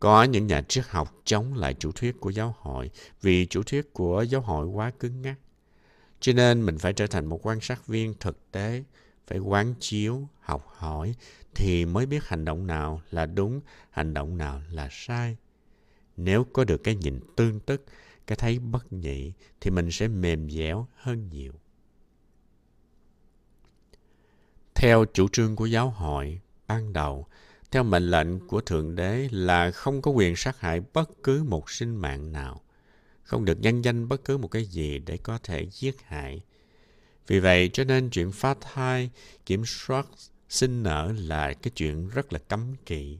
Có 0.00 0.22
những 0.22 0.46
nhà 0.46 0.62
triết 0.68 0.84
học 0.88 1.14
chống 1.24 1.54
lại 1.54 1.74
chủ 1.74 1.92
thuyết 1.92 2.20
của 2.20 2.30
giáo 2.30 2.54
hội 2.58 2.90
vì 3.22 3.46
chủ 3.46 3.62
thuyết 3.62 3.92
của 3.92 4.22
giáo 4.22 4.40
hội 4.40 4.66
quá 4.66 4.90
cứng 4.90 5.22
ngắc. 5.22 5.38
Cho 6.20 6.32
nên 6.32 6.66
mình 6.66 6.78
phải 6.78 6.92
trở 6.92 7.06
thành 7.06 7.26
một 7.26 7.46
quan 7.46 7.60
sát 7.60 7.86
viên 7.86 8.14
thực 8.20 8.50
tế, 8.52 8.84
phải 9.26 9.38
quán 9.38 9.74
chiếu, 9.80 10.28
học 10.40 10.66
hỏi 10.68 11.14
thì 11.54 11.84
mới 11.84 12.06
biết 12.06 12.24
hành 12.24 12.44
động 12.44 12.66
nào 12.66 13.02
là 13.10 13.26
đúng, 13.26 13.60
hành 13.90 14.14
động 14.14 14.38
nào 14.38 14.62
là 14.70 14.88
sai. 14.90 15.36
Nếu 16.16 16.44
có 16.44 16.64
được 16.64 16.78
cái 16.84 16.94
nhìn 16.94 17.20
tương 17.36 17.60
tức, 17.60 17.84
cái 18.26 18.36
thấy 18.36 18.58
bất 18.58 18.92
nhị 18.92 19.32
thì 19.60 19.70
mình 19.70 19.90
sẽ 19.90 20.08
mềm 20.08 20.50
dẻo 20.50 20.86
hơn 20.94 21.28
nhiều. 21.28 21.52
Theo 24.78 25.04
chủ 25.12 25.28
trương 25.28 25.56
của 25.56 25.66
giáo 25.66 25.90
hội, 25.90 26.40
ban 26.66 26.92
đầu, 26.92 27.26
theo 27.70 27.82
mệnh 27.82 28.10
lệnh 28.10 28.46
của 28.46 28.60
Thượng 28.60 28.94
Đế 28.94 29.28
là 29.30 29.70
không 29.70 30.02
có 30.02 30.10
quyền 30.10 30.36
sát 30.36 30.60
hại 30.60 30.80
bất 30.92 31.10
cứ 31.22 31.42
một 31.42 31.70
sinh 31.70 31.96
mạng 31.96 32.32
nào, 32.32 32.60
không 33.22 33.44
được 33.44 33.60
nhân 33.60 33.82
danh 33.82 34.08
bất 34.08 34.24
cứ 34.24 34.36
một 34.38 34.48
cái 34.48 34.64
gì 34.64 34.98
để 34.98 35.16
có 35.16 35.38
thể 35.42 35.66
giết 35.72 35.96
hại. 36.02 36.42
Vì 37.26 37.40
vậy 37.40 37.70
cho 37.72 37.84
nên 37.84 38.10
chuyện 38.10 38.32
phá 38.32 38.54
thai, 38.60 39.10
kiểm 39.46 39.62
soát 39.66 40.06
sinh 40.48 40.82
nở 40.82 41.12
là 41.18 41.52
cái 41.52 41.70
chuyện 41.76 42.08
rất 42.08 42.32
là 42.32 42.38
cấm 42.38 42.74
kỵ. 42.86 43.18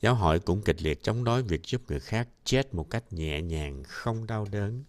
Giáo 0.00 0.14
hội 0.14 0.40
cũng 0.40 0.62
kịch 0.62 0.82
liệt 0.82 1.02
chống 1.02 1.24
đối 1.24 1.42
việc 1.42 1.60
giúp 1.64 1.82
người 1.88 2.00
khác 2.00 2.28
chết 2.44 2.74
một 2.74 2.90
cách 2.90 3.12
nhẹ 3.12 3.42
nhàng, 3.42 3.82
không 3.84 4.26
đau 4.26 4.46
đớn. 4.50 4.84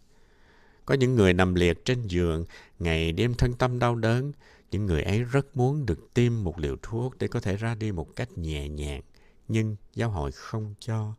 Có 0.86 0.96
những 0.96 1.16
người 1.16 1.34
nằm 1.34 1.56
liệt 1.56 1.86
trên 1.86 2.08
giường, 2.08 2.46
ngày 2.80 3.12
đêm 3.12 3.34
thân 3.34 3.54
tâm 3.54 3.80
đau 3.80 3.96
đớn. 3.96 4.32
Những 4.72 4.86
người 4.86 5.04
ấy 5.04 5.24
rất 5.24 5.58
muốn 5.58 5.86
được 5.86 6.14
tiêm 6.14 6.44
một 6.44 6.60
liều 6.60 6.76
thuốc 6.82 7.18
để 7.18 7.28
có 7.28 7.40
thể 7.40 7.58
ra 7.58 7.76
đi 7.76 7.92
một 7.92 8.16
cách 8.16 8.38
nhẹ 8.38 8.70
nhàng. 8.70 9.02
Nhưng 9.48 9.76
giáo 9.96 10.10
hội 10.10 10.32
không 10.32 10.74
cho. 10.80 11.14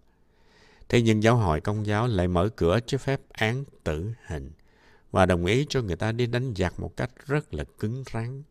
Thế 0.88 1.02
nhưng 1.02 1.22
giáo 1.22 1.36
hội 1.36 1.60
công 1.60 1.86
giáo 1.86 2.06
lại 2.06 2.28
mở 2.28 2.48
cửa 2.56 2.78
cho 2.86 2.98
phép 2.98 3.20
án 3.32 3.64
tử 3.84 4.12
hình 4.26 4.52
và 5.10 5.26
đồng 5.26 5.46
ý 5.46 5.66
cho 5.68 5.82
người 5.82 5.96
ta 5.96 6.12
đi 6.12 6.26
đánh 6.26 6.54
giặc 6.56 6.80
một 6.80 6.96
cách 6.96 7.10
rất 7.26 7.54
là 7.54 7.64
cứng 7.78 8.04
rắn. 8.12 8.42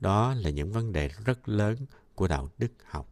Đó 0.00 0.34
là 0.34 0.50
những 0.50 0.72
vấn 0.72 0.92
đề 0.92 1.10
rất 1.24 1.48
lớn 1.48 1.76
của 2.14 2.28
đạo 2.28 2.50
đức 2.58 2.72
học. 2.84 3.08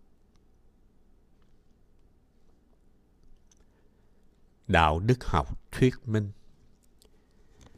Đạo 4.69 4.99
đức 5.01 5.25
học 5.25 5.73
thuyết 5.73 5.95
minh 6.05 6.31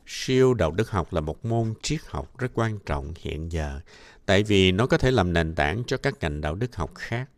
Siêu 0.06 0.54
đạo 0.54 0.70
đức 0.70 0.90
học 0.90 1.12
là 1.12 1.20
một 1.20 1.44
môn 1.44 1.74
triết 1.82 2.00
học 2.06 2.38
rất 2.38 2.50
quan 2.54 2.78
trọng 2.86 3.12
hiện 3.18 3.52
giờ, 3.52 3.80
tại 4.26 4.42
vì 4.42 4.72
nó 4.72 4.86
có 4.86 4.98
thể 4.98 5.10
làm 5.10 5.32
nền 5.32 5.54
tảng 5.54 5.82
cho 5.86 5.96
các 5.96 6.14
ngành 6.20 6.40
đạo 6.40 6.54
đức 6.54 6.76
học 6.76 6.94
khác. 6.94 7.30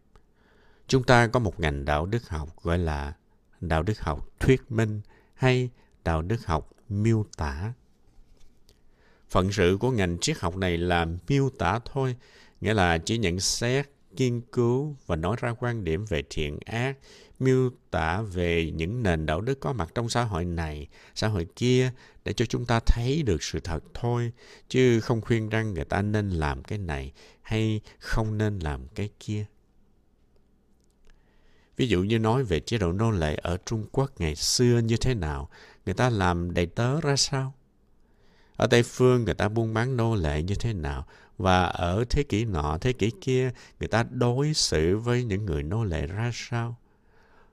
Chúng 0.86 1.02
ta 1.02 1.26
có 1.26 1.40
một 1.40 1.60
ngành 1.60 1.84
đạo 1.84 2.06
đức 2.06 2.28
học 2.28 2.62
gọi 2.62 2.78
là 2.78 3.12
đạo 3.60 3.82
đức 3.82 4.00
học 4.00 4.28
thuyết 4.40 4.72
minh 4.72 5.00
hay 5.34 5.70
đạo 6.04 6.22
đức 6.22 6.46
học 6.46 6.70
miêu 6.88 7.24
tả. 7.36 7.72
Phận 9.28 9.52
sự 9.52 9.76
của 9.80 9.90
ngành 9.90 10.18
triết 10.18 10.38
học 10.38 10.56
này 10.56 10.78
là 10.78 11.06
miêu 11.28 11.50
tả 11.58 11.78
thôi, 11.84 12.16
nghĩa 12.60 12.74
là 12.74 12.98
chỉ 12.98 13.18
nhận 13.18 13.40
xét, 13.40 13.88
nghiên 14.10 14.40
cứu 14.40 14.96
và 15.06 15.16
nói 15.16 15.36
ra 15.40 15.54
quan 15.60 15.84
điểm 15.84 16.04
về 16.04 16.22
thiện 16.30 16.58
ác, 16.64 16.96
miêu 17.38 17.70
tả 17.90 18.22
về 18.22 18.70
những 18.70 19.02
nền 19.02 19.26
đạo 19.26 19.40
đức 19.40 19.60
có 19.60 19.72
mặt 19.72 19.90
trong 19.94 20.08
xã 20.08 20.24
hội 20.24 20.44
này, 20.44 20.88
xã 21.14 21.28
hội 21.28 21.46
kia 21.56 21.90
để 22.24 22.32
cho 22.32 22.44
chúng 22.44 22.66
ta 22.66 22.80
thấy 22.80 23.22
được 23.22 23.42
sự 23.42 23.60
thật 23.60 23.84
thôi, 23.94 24.32
chứ 24.68 25.00
không 25.00 25.20
khuyên 25.20 25.48
rằng 25.48 25.74
người 25.74 25.84
ta 25.84 26.02
nên 26.02 26.30
làm 26.30 26.62
cái 26.62 26.78
này 26.78 27.12
hay 27.42 27.80
không 27.98 28.38
nên 28.38 28.58
làm 28.58 28.88
cái 28.88 29.10
kia. 29.20 29.46
Ví 31.76 31.88
dụ 31.88 32.02
như 32.02 32.18
nói 32.18 32.44
về 32.44 32.60
chế 32.60 32.78
độ 32.78 32.92
nô 32.92 33.10
lệ 33.10 33.34
ở 33.42 33.58
Trung 33.66 33.86
Quốc 33.92 34.10
ngày 34.18 34.34
xưa 34.34 34.78
như 34.78 34.96
thế 34.96 35.14
nào, 35.14 35.48
người 35.86 35.94
ta 35.94 36.10
làm 36.10 36.54
đầy 36.54 36.66
tớ 36.66 37.00
ra 37.00 37.16
sao? 37.16 37.54
Ở 38.56 38.66
Tây 38.66 38.82
Phương 38.82 39.24
người 39.24 39.34
ta 39.34 39.48
buôn 39.48 39.74
bán 39.74 39.96
nô 39.96 40.14
lệ 40.14 40.42
như 40.42 40.54
thế 40.54 40.72
nào? 40.72 41.06
Và 41.38 41.64
ở 41.64 42.04
thế 42.10 42.22
kỷ 42.22 42.44
nọ, 42.44 42.78
thế 42.80 42.92
kỷ 42.92 43.10
kia, 43.20 43.50
người 43.80 43.88
ta 43.88 44.04
đối 44.10 44.54
xử 44.54 44.98
với 44.98 45.24
những 45.24 45.46
người 45.46 45.62
nô 45.62 45.84
lệ 45.84 46.06
ra 46.06 46.30
sao? 46.34 46.76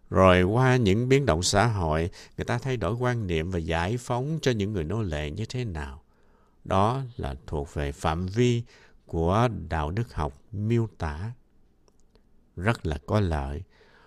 Rồi 0.10 0.44
qua 0.44 0.76
những 0.76 1.10
biến 1.10 1.26
động 1.26 1.44
xã 1.44 1.66
hội, 1.66 2.10
người 2.38 2.46
ta 2.46 2.58
thay 2.58 2.78
đổi 2.78 2.94
quan 2.94 3.28
niệm 3.28 3.52
và 3.52 3.60
giải 3.60 3.98
phóng 3.98 4.40
cho 4.42 4.52
những 4.52 4.74
người 4.74 4.84
nô 4.84 5.02
lệ 5.02 5.32
như 5.32 5.46
thế 5.46 5.66
nào? 5.66 6.02
Đó 6.64 7.02
là 7.18 7.36
thuộc 7.48 7.74
về 7.74 7.92
phạm 7.92 8.26
vi 8.26 8.64
của 9.06 9.50
đạo 9.70 9.92
đức 9.92 10.14
học 10.14 10.34
miêu 10.52 10.88
tả. 10.98 11.32
Rất 12.56 12.86
là 12.86 12.98
có 13.06 13.20
lợi. 13.20 13.64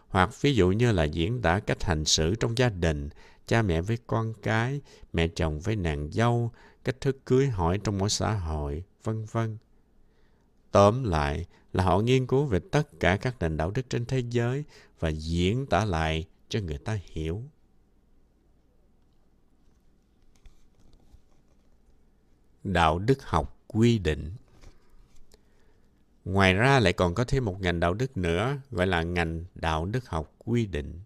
Hoặc 0.08 0.42
ví 0.42 0.54
dụ 0.54 0.70
như 0.70 0.92
là 0.92 1.04
diễn 1.04 1.42
tả 1.42 1.60
cách 1.60 1.84
hành 1.84 2.04
xử 2.04 2.34
trong 2.34 2.58
gia 2.58 2.68
đình, 2.68 3.08
cha 3.46 3.62
mẹ 3.62 3.80
với 3.80 3.98
con 4.06 4.34
cái, 4.42 4.80
mẹ 5.12 5.28
chồng 5.28 5.60
với 5.60 5.76
nàng 5.76 6.08
dâu, 6.12 6.50
cách 6.84 7.00
thức 7.00 7.16
cưới 7.26 7.46
hỏi 7.48 7.80
trong 7.84 7.98
mỗi 7.98 8.10
xã 8.10 8.34
hội, 8.34 8.84
vân 9.04 9.24
vân. 9.32 9.58
Tóm 10.70 11.04
lại 11.04 11.46
là 11.72 11.84
họ 11.84 12.00
nghiên 12.00 12.26
cứu 12.26 12.44
về 12.44 12.60
tất 12.70 13.00
cả 13.00 13.16
các 13.16 13.36
nền 13.40 13.56
đạo 13.56 13.70
đức 13.70 13.82
trên 13.90 14.06
thế 14.06 14.22
giới 14.30 14.64
và 14.98 15.08
diễn 15.08 15.66
tả 15.66 15.84
lại 15.84 16.26
cho 16.48 16.60
người 16.60 16.78
ta 16.78 16.98
hiểu. 17.04 17.42
Đạo 22.64 22.98
đức 22.98 23.22
học 23.22 23.56
quy 23.66 23.98
định 23.98 24.32
Ngoài 26.28 26.54
ra 26.54 26.80
lại 26.80 26.92
còn 26.92 27.14
có 27.14 27.24
thêm 27.24 27.44
một 27.44 27.60
ngành 27.60 27.80
đạo 27.80 27.94
đức 27.94 28.16
nữa 28.16 28.56
gọi 28.70 28.86
là 28.86 29.02
ngành 29.02 29.44
đạo 29.54 29.86
đức 29.86 30.08
học 30.08 30.34
quy 30.38 30.66
định. 30.66 31.00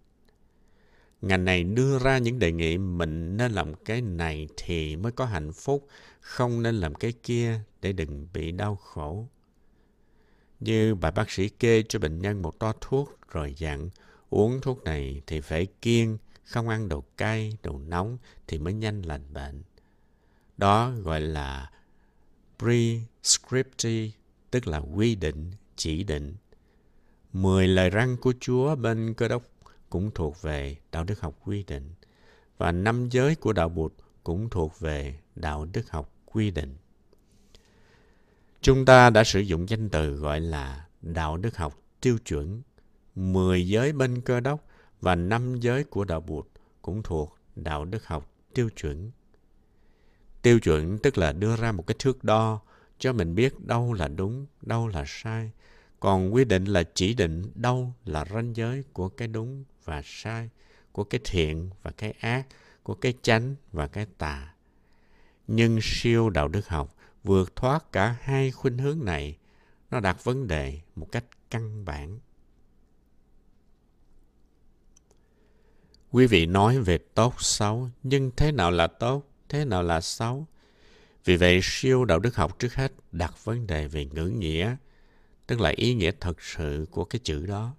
Ngành 1.23 1.45
này 1.45 1.65
đưa 1.65 1.99
ra 1.99 2.19
những 2.19 2.39
đề 2.39 2.53
nghị 2.53 2.79
mình 2.79 3.37
nên 3.37 3.53
làm 3.53 3.75
cái 3.75 4.01
này 4.01 4.49
thì 4.57 4.97
mới 4.97 5.13
có 5.13 5.25
hạnh 5.25 5.53
phúc, 5.53 5.89
không 6.21 6.63
nên 6.63 6.75
làm 6.75 6.95
cái 6.95 7.13
kia 7.23 7.61
để 7.83 7.93
đừng 7.93 8.27
bị 8.33 8.53
đau 8.53 8.77
khổ. 8.77 9.27
Như 10.65 10.95
bà 10.95 11.11
bác 11.11 11.31
sĩ 11.31 11.49
kê 11.49 11.83
cho 11.89 11.99
bệnh 11.99 12.19
nhân 12.19 12.43
một 12.43 12.59
to 12.59 12.73
thuốc 12.81 13.19
rồi 13.31 13.55
dặn 13.57 13.91
uống 14.31 14.61
thuốc 14.61 14.85
này 14.85 15.23
thì 15.27 15.41
phải 15.41 15.67
kiêng, 15.83 16.19
không 16.45 16.69
ăn 16.69 16.89
đồ 16.89 17.05
cay, 17.17 17.57
đồ 17.63 17.79
nóng 17.79 18.19
thì 18.47 18.59
mới 18.59 18.73
nhanh 18.73 19.03
lành 19.03 19.33
bệnh. 19.33 19.63
Đó 20.57 20.91
gọi 20.91 21.21
là 21.21 21.71
prescriptive, 22.59 24.11
tức 24.51 24.67
là 24.67 24.79
quy 24.79 25.15
định, 25.15 25.51
chỉ 25.77 26.05
định. 26.05 26.35
Mười 27.33 27.69
lời 27.69 27.91
răng 27.91 28.17
của 28.17 28.35
Chúa 28.41 28.75
bên 28.75 29.15
cơ 29.15 29.29
đốc 29.29 29.43
cũng 29.91 30.11
thuộc 30.15 30.43
về 30.43 30.77
đạo 30.93 31.05
đức 31.05 31.21
học 31.21 31.39
quy 31.45 31.63
định. 31.63 31.95
Và 32.59 32.73
năm 32.73 33.09
giới 33.09 33.35
của 33.35 33.53
đạo 33.53 33.69
Bụt 33.69 33.93
cũng 34.25 34.51
thuộc 34.51 34.81
về 34.81 35.19
đạo 35.35 35.67
đức 35.73 35.91
học 35.91 36.13
quy 36.25 36.51
định. 36.51 36.77
Chúng 38.63 38.85
ta 38.85 39.11
đã 39.11 39.25
sử 39.25 39.41
dụng 39.41 39.69
danh 39.69 39.89
từ 39.89 40.11
gọi 40.11 40.41
là 40.41 40.87
đạo 41.01 41.37
đức 41.37 41.57
học 41.57 41.79
tiêu 42.01 42.19
chuẩn. 42.19 42.63
Mười 43.15 43.69
giới 43.69 43.93
bên 43.93 44.21
cơ 44.21 44.41
đốc 44.41 44.65
và 45.01 45.15
năm 45.15 45.61
giới 45.61 45.85
của 45.85 46.05
đạo 46.05 46.21
Bụt 46.21 46.47
cũng 46.83 47.03
thuộc 47.03 47.39
đạo 47.57 47.85
đức 47.85 48.07
học 48.07 48.33
tiêu 48.55 48.69
chuẩn. 48.71 49.11
Tiêu 50.43 50.61
chuẩn 50.61 50.99
tức 50.99 51.19
là 51.19 51.33
đưa 51.33 51.57
ra 51.57 51.73
một 51.73 51.87
cái 51.87 51.97
thước 51.99 52.25
đo 52.25 52.61
cho 52.99 53.13
mình 53.13 53.35
biết 53.35 53.61
đâu 53.61 53.93
là 53.93 54.09
đúng, 54.09 54.47
đâu 54.61 54.89
là 54.89 55.05
sai. 55.07 55.51
Còn 56.01 56.35
quy 56.35 56.45
định 56.45 56.65
là 56.65 56.83
chỉ 56.95 57.15
định 57.15 57.43
đâu 57.55 57.93
là 58.05 58.25
ranh 58.25 58.57
giới 58.57 58.85
của 58.93 59.09
cái 59.09 59.29
đúng 59.29 59.65
và 59.85 60.03
sai, 60.05 60.51
của 60.93 61.05
cái 61.05 61.21
thiện 61.25 61.71
và 61.83 61.91
cái 61.91 62.15
ác, 62.21 62.47
của 62.83 62.95
cái 62.95 63.15
chánh 63.23 63.55
và 63.73 63.87
cái 63.87 64.07
tà. 64.19 64.55
Nhưng 65.47 65.79
siêu 65.83 66.31
đạo 66.31 66.49
đức 66.49 66.69
học 66.69 66.97
vượt 67.25 67.57
thoát 67.57 67.93
cả 67.93 68.17
hai 68.21 68.51
khuynh 68.51 68.79
hướng 68.79 69.05
này. 69.05 69.37
Nó 69.91 70.01
đặt 70.01 70.25
vấn 70.25 70.47
đề 70.47 70.81
một 70.97 71.13
cách 71.13 71.25
căn 71.51 71.85
bản. 71.85 72.19
Quý 76.11 76.27
vị 76.27 76.47
nói 76.47 76.79
về 76.79 76.99
tốt 76.99 77.35
xấu, 77.39 77.89
nhưng 78.03 78.31
thế 78.37 78.53
nào 78.53 78.71
là 78.71 78.87
tốt, 78.87 79.27
thế 79.49 79.65
nào 79.65 79.83
là 79.83 80.01
xấu? 80.01 80.47
Vì 81.25 81.37
vậy, 81.37 81.61
siêu 81.63 82.05
đạo 82.05 82.19
đức 82.19 82.37
học 82.37 82.59
trước 82.59 82.75
hết 82.75 82.93
đặt 83.13 83.45
vấn 83.45 83.67
đề 83.67 83.87
về 83.87 84.05
ngữ 84.05 84.27
nghĩa, 84.27 84.77
tức 85.47 85.61
là 85.61 85.73
ý 85.77 85.95
nghĩa 85.95 86.13
thật 86.21 86.43
sự 86.43 86.87
của 86.91 87.05
cái 87.05 87.21
chữ 87.25 87.47
đó. 87.47 87.75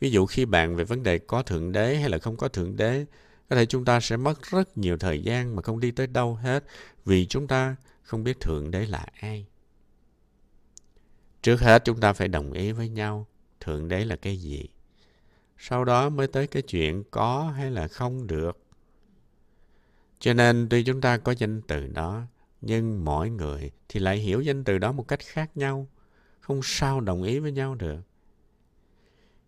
Ví 0.00 0.10
dụ 0.10 0.26
khi 0.26 0.44
bàn 0.44 0.76
về 0.76 0.84
vấn 0.84 1.02
đề 1.02 1.18
có 1.18 1.42
thượng 1.42 1.72
đế 1.72 1.96
hay 1.96 2.08
là 2.10 2.18
không 2.18 2.36
có 2.36 2.48
thượng 2.48 2.76
đế, 2.76 3.04
có 3.50 3.56
thể 3.56 3.66
chúng 3.66 3.84
ta 3.84 4.00
sẽ 4.00 4.16
mất 4.16 4.42
rất 4.42 4.78
nhiều 4.78 4.98
thời 4.98 5.22
gian 5.22 5.56
mà 5.56 5.62
không 5.62 5.80
đi 5.80 5.90
tới 5.90 6.06
đâu 6.06 6.34
hết 6.34 6.64
vì 7.04 7.26
chúng 7.26 7.46
ta 7.46 7.76
không 8.08 8.24
biết 8.24 8.40
thượng 8.40 8.70
đế 8.70 8.86
là 8.86 9.06
ai. 9.20 9.46
Trước 11.42 11.60
hết 11.60 11.84
chúng 11.84 12.00
ta 12.00 12.12
phải 12.12 12.28
đồng 12.28 12.52
ý 12.52 12.72
với 12.72 12.88
nhau 12.88 13.26
thượng 13.60 13.88
đế 13.88 14.04
là 14.04 14.16
cái 14.16 14.36
gì. 14.36 14.68
Sau 15.58 15.84
đó 15.84 16.08
mới 16.08 16.26
tới 16.26 16.46
cái 16.46 16.62
chuyện 16.62 17.04
có 17.10 17.52
hay 17.56 17.70
là 17.70 17.88
không 17.88 18.26
được. 18.26 18.58
Cho 20.18 20.34
nên 20.34 20.66
tuy 20.70 20.84
chúng 20.84 21.00
ta 21.00 21.18
có 21.18 21.34
danh 21.38 21.62
từ 21.62 21.86
đó, 21.86 22.22
nhưng 22.60 23.04
mỗi 23.04 23.30
người 23.30 23.70
thì 23.88 24.00
lại 24.00 24.16
hiểu 24.16 24.40
danh 24.40 24.64
từ 24.64 24.78
đó 24.78 24.92
một 24.92 25.08
cách 25.08 25.20
khác 25.20 25.56
nhau, 25.56 25.88
không 26.40 26.60
sao 26.62 27.00
đồng 27.00 27.22
ý 27.22 27.38
với 27.38 27.52
nhau 27.52 27.74
được. 27.74 28.00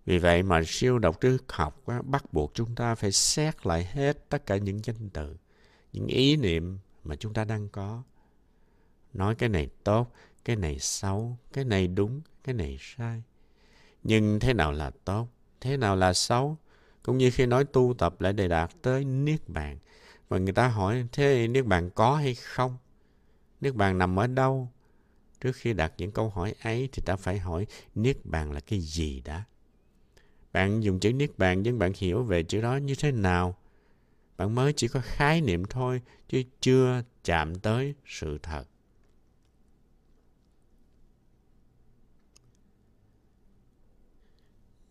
Vì 0.04 0.18
vậy 0.18 0.42
mà 0.42 0.62
siêu 0.66 0.98
độc 0.98 1.20
trước 1.20 1.52
học 1.52 1.82
á, 1.86 2.02
bắt 2.02 2.32
buộc 2.32 2.54
chúng 2.54 2.74
ta 2.74 2.94
phải 2.94 3.12
xét 3.12 3.66
lại 3.66 3.84
hết 3.84 4.28
tất 4.28 4.46
cả 4.46 4.56
những 4.56 4.84
danh 4.84 5.10
từ, 5.12 5.36
những 5.92 6.06
ý 6.06 6.36
niệm 6.36 6.78
mà 7.04 7.16
chúng 7.16 7.34
ta 7.34 7.44
đang 7.44 7.68
có. 7.68 8.02
Nói 9.14 9.34
cái 9.34 9.48
này 9.48 9.68
tốt, 9.84 10.12
cái 10.44 10.56
này 10.56 10.78
xấu, 10.78 11.36
cái 11.52 11.64
này 11.64 11.88
đúng, 11.88 12.20
cái 12.44 12.54
này 12.54 12.78
sai. 12.80 13.22
Nhưng 14.02 14.40
thế 14.40 14.54
nào 14.54 14.72
là 14.72 14.90
tốt, 15.04 15.28
thế 15.60 15.76
nào 15.76 15.96
là 15.96 16.12
xấu? 16.12 16.56
Cũng 17.02 17.18
như 17.18 17.30
khi 17.30 17.46
nói 17.46 17.64
tu 17.64 17.94
tập 17.98 18.20
lại 18.20 18.32
để 18.32 18.48
đạt 18.48 18.70
tới 18.82 19.04
Niết 19.04 19.48
Bàn. 19.48 19.78
Và 20.28 20.38
người 20.38 20.52
ta 20.52 20.68
hỏi 20.68 21.04
thế 21.12 21.48
Niết 21.48 21.66
Bàn 21.66 21.90
có 21.90 22.16
hay 22.16 22.34
không? 22.34 22.76
Niết 23.60 23.74
Bàn 23.74 23.98
nằm 23.98 24.18
ở 24.18 24.26
đâu? 24.26 24.68
Trước 25.40 25.56
khi 25.56 25.72
đặt 25.72 25.92
những 25.98 26.10
câu 26.10 26.28
hỏi 26.28 26.54
ấy 26.62 26.88
thì 26.92 27.02
ta 27.06 27.16
phải 27.16 27.38
hỏi 27.38 27.66
Niết 27.94 28.16
Bàn 28.24 28.52
là 28.52 28.60
cái 28.60 28.80
gì 28.80 29.20
đã? 29.24 29.44
Bạn 30.52 30.82
dùng 30.82 31.00
chữ 31.00 31.12
Niết 31.12 31.38
Bàn 31.38 31.62
nhưng 31.62 31.78
bạn 31.78 31.92
hiểu 31.96 32.22
về 32.22 32.42
chữ 32.42 32.60
đó 32.60 32.76
như 32.76 32.94
thế 32.94 33.12
nào? 33.12 33.56
Bạn 34.36 34.54
mới 34.54 34.72
chỉ 34.72 34.88
có 34.88 35.00
khái 35.04 35.40
niệm 35.40 35.64
thôi 35.64 36.00
chứ 36.28 36.42
chưa 36.60 37.02
chạm 37.24 37.54
tới 37.54 37.94
sự 38.06 38.38
thật. 38.42 38.64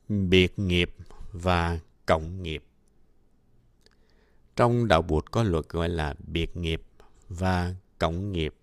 Biệt 0.09 0.59
nghiệp 0.59 0.89
và 1.31 1.79
cộng 2.05 2.43
nghiệp 2.43 2.63
Trong 4.55 4.87
đạo 4.87 5.01
Bụt 5.01 5.31
có 5.31 5.43
luật 5.43 5.69
gọi 5.69 5.89
là 5.89 6.15
biệt 6.27 6.57
nghiệp 6.57 6.81
và 7.27 7.75
cộng 8.00 8.31
nghiệp. 8.31 8.53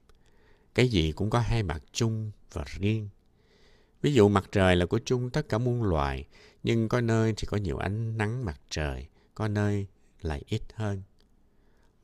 Cái 0.74 0.88
gì 0.88 1.12
cũng 1.12 1.30
có 1.30 1.38
hai 1.38 1.62
mặt 1.62 1.82
chung 1.92 2.30
và 2.52 2.64
riêng. 2.66 3.08
Ví 4.02 4.14
dụ 4.14 4.28
mặt 4.28 4.48
trời 4.52 4.76
là 4.76 4.86
của 4.86 5.00
chung 5.04 5.30
tất 5.30 5.48
cả 5.48 5.58
muôn 5.58 5.82
loài, 5.82 6.24
nhưng 6.62 6.88
có 6.88 7.00
nơi 7.00 7.34
thì 7.36 7.46
có 7.46 7.56
nhiều 7.56 7.78
ánh 7.78 8.18
nắng 8.18 8.44
mặt 8.44 8.60
trời, 8.70 9.06
có 9.34 9.48
nơi 9.48 9.86
lại 10.20 10.42
ít 10.46 10.62
hơn. 10.74 11.02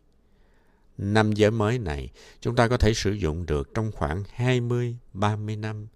Năm 0.97 1.31
giới 1.31 1.51
mới 1.51 1.79
này 1.79 2.09
chúng 2.41 2.55
ta 2.55 2.67
có 2.67 2.77
thể 2.77 2.93
sử 2.93 3.11
dụng 3.11 3.45
được 3.45 3.73
trong 3.73 3.91
khoảng 3.91 4.23
20-30 4.37 5.59
năm. 5.59 5.87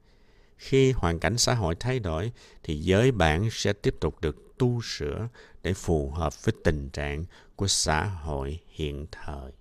Khi 0.57 0.91
hoàn 0.91 1.19
cảnh 1.19 1.37
xã 1.37 1.53
hội 1.53 1.75
thay 1.79 1.99
đổi 1.99 2.31
thì 2.63 2.79
giới 2.79 3.11
bản 3.11 3.49
sẽ 3.51 3.73
tiếp 3.73 3.95
tục 3.99 4.21
được 4.21 4.57
tu 4.57 4.81
sửa 4.83 5.27
để 5.67 5.73
phù 5.73 6.09
hợp 6.09 6.45
với 6.45 6.53
tình 6.63 6.89
trạng 6.89 7.25
của 7.55 7.67
xã 7.67 8.05
hội 8.05 8.59
hiện 8.69 9.05
thời. 9.11 9.51